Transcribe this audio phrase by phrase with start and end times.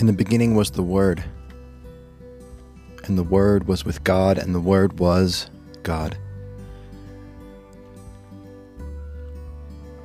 [0.00, 1.22] In the beginning was the Word,
[3.04, 5.50] and the Word was with God, and the Word was
[5.82, 6.16] God.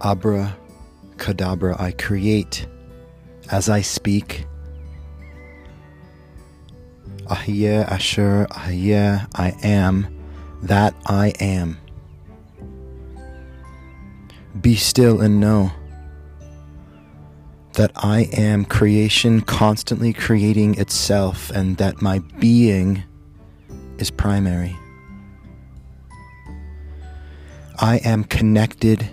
[0.01, 0.57] Abra
[1.15, 2.67] Kadabra, I create
[3.49, 4.45] as I speak.
[7.27, 10.13] Ahiyah Asher Ahiyah, I am
[10.63, 11.77] that I am.
[14.59, 15.71] Be still and know
[17.75, 23.03] that I am creation constantly creating itself and that my being
[23.97, 24.75] is primary.
[27.77, 29.07] I am connected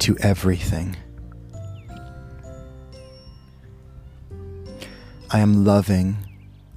[0.00, 0.96] to everything.
[5.30, 6.16] I am loving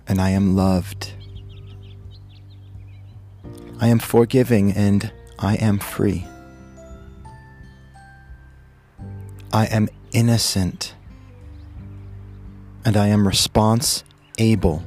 [0.07, 1.11] and I am loved.
[3.81, 6.25] I am forgiving and I am free.
[9.51, 10.95] I am innocent
[12.85, 14.05] and I am response
[14.37, 14.81] able.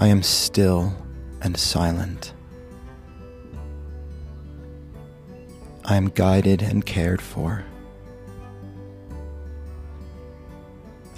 [0.00, 0.92] I am still
[1.40, 2.34] and silent.
[5.84, 7.64] I am guided and cared for.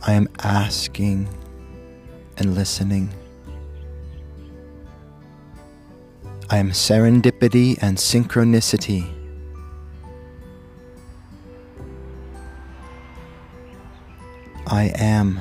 [0.06, 1.26] I am asking
[2.36, 3.14] and listening.
[6.50, 9.13] I am serendipity and synchronicity.
[14.66, 15.40] I am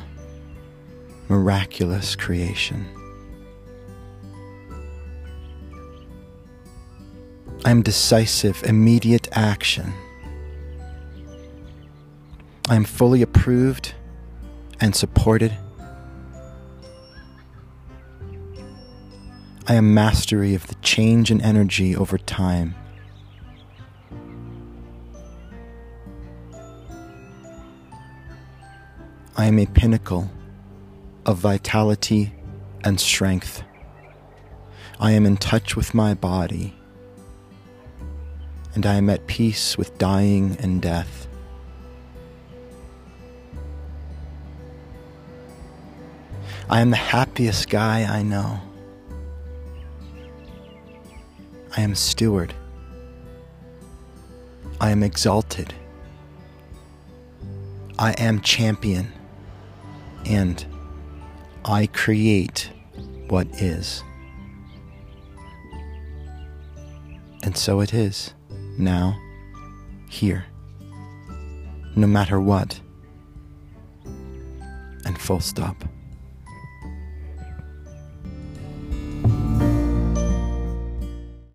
[1.30, 2.86] miraculous creation.
[7.64, 9.94] I am decisive, immediate action.
[12.70, 13.94] I am fully approved
[14.82, 15.58] and supported.
[19.66, 22.76] I am mastery of the change in energy over time.
[29.36, 30.30] I am a pinnacle
[31.26, 32.32] of vitality
[32.84, 33.64] and strength.
[35.00, 36.76] I am in touch with my body,
[38.76, 41.28] and I am at peace with dying and death.
[46.70, 48.60] I am the happiest guy I know.
[51.76, 52.54] I am steward.
[54.80, 55.74] I am exalted.
[57.98, 59.12] I am champion.
[60.26, 60.66] And
[61.66, 62.72] I create
[63.28, 64.04] what is.
[67.44, 68.34] And so it is,
[68.78, 69.20] now,
[70.10, 70.46] here,
[71.96, 72.80] no matter what,
[75.06, 75.84] and full stop.